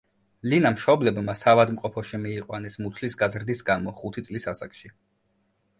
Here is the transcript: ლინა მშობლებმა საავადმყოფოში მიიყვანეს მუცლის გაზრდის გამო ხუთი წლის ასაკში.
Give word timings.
ლინა 0.51 0.69
მშობლებმა 0.75 1.35
საავადმყოფოში 1.41 2.21
მიიყვანეს 2.23 2.79
მუცლის 2.85 3.19
გაზრდის 3.21 3.63
გამო 3.69 3.95
ხუთი 4.03 4.27
წლის 4.31 4.53
ასაკში. 4.55 4.95